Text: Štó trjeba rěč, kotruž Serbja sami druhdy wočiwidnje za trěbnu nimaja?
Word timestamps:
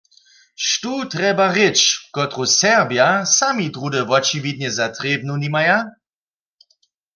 Štó 0.67 0.93
trjeba 1.11 1.45
rěč, 1.57 1.79
kotruž 2.15 2.49
Serbja 2.59 3.09
sami 3.37 3.65
druhdy 3.73 4.01
wočiwidnje 4.09 4.69
za 4.77 4.87
trěbnu 4.97 5.33
nimaja? 5.43 5.77